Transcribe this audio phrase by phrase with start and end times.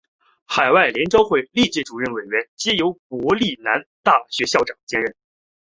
[0.47, 5.15] 海外联招会历届主任委员皆由国立暨南国际大学校长兼任。